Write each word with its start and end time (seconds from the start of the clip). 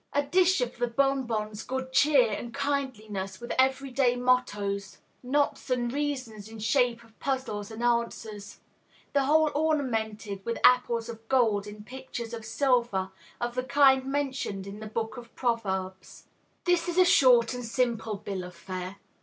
A 0.13 0.23
dish 0.23 0.61
of 0.61 0.79
the 0.79 0.87
bonbons 0.87 1.61
Good 1.61 1.93
Cheer 1.93 2.31
and 2.31 2.55
Kindliness 2.57 3.39
with 3.39 3.51
every 3.59 3.91
day 3.91 4.15
mottoes; 4.15 4.97
Knots 5.21 5.69
and 5.69 5.93
Reasons 5.93 6.49
in 6.49 6.57
shape 6.57 7.03
of 7.03 7.19
Puzzles 7.19 7.69
and 7.69 7.83
Answers; 7.83 8.61
the 9.13 9.25
whole 9.25 9.51
ornamented 9.53 10.43
with 10.43 10.57
Apples 10.63 11.07
of 11.07 11.27
Gold 11.27 11.67
in 11.67 11.83
Pictures 11.83 12.33
of 12.33 12.45
Silver, 12.45 13.11
of 13.39 13.53
the 13.53 13.61
kind 13.61 14.03
mentioned 14.05 14.65
in 14.65 14.79
the 14.79 14.87
Book 14.87 15.17
of 15.17 15.35
Proverbs. 15.35 16.25
This 16.65 16.89
is 16.89 16.97
a 16.97 17.05
short 17.05 17.53
and 17.53 17.63
simple 17.63 18.15
bill 18.15 18.43
of 18.43 18.55
fare. 18.55 18.95